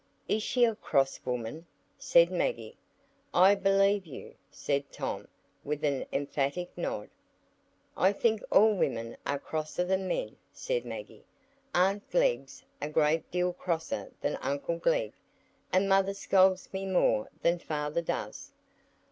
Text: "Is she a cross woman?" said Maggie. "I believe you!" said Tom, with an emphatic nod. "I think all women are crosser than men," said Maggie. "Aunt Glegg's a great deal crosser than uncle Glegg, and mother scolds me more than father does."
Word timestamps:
"Is 0.27 0.41
she 0.41 0.63
a 0.65 0.73
cross 0.73 1.19
woman?" 1.25 1.67
said 1.95 2.31
Maggie. 2.31 2.75
"I 3.35 3.53
believe 3.53 4.07
you!" 4.07 4.33
said 4.49 4.91
Tom, 4.91 5.27
with 5.63 5.83
an 5.83 6.07
emphatic 6.11 6.75
nod. 6.75 7.07
"I 7.95 8.11
think 8.11 8.41
all 8.49 8.73
women 8.73 9.15
are 9.27 9.37
crosser 9.37 9.83
than 9.83 10.07
men," 10.07 10.37
said 10.51 10.85
Maggie. 10.85 11.23
"Aunt 11.75 12.09
Glegg's 12.09 12.63
a 12.81 12.89
great 12.89 13.29
deal 13.29 13.53
crosser 13.53 14.11
than 14.21 14.37
uncle 14.41 14.79
Glegg, 14.79 15.13
and 15.71 15.87
mother 15.87 16.15
scolds 16.15 16.73
me 16.73 16.87
more 16.87 17.29
than 17.43 17.59
father 17.59 18.01
does." 18.01 18.51